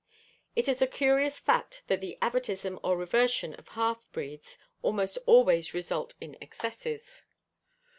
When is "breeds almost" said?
4.11-5.19